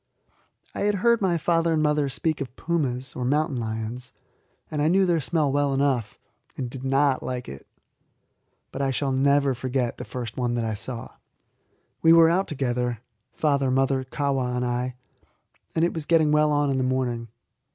[0.73, 4.11] I had heard my father and mother speak of pumas, or mountain lions,
[4.71, 6.17] and I knew their smell well enough
[6.57, 7.67] and did not like it.
[8.71, 11.09] But I shall never forget the first one that I saw.
[12.01, 13.01] We were out together
[13.31, 14.95] father, mother, Kahwa, and I
[15.75, 17.27] and it was getting well on in the morning.